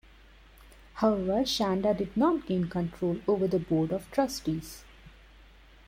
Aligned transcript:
However, 0.95 1.43
Shanda 1.45 1.95
did 1.95 2.17
not 2.17 2.47
gain 2.47 2.69
control 2.69 3.19
over 3.27 3.47
the 3.47 3.59
board 3.59 3.91
of 3.91 4.09
trustees. 4.09 4.83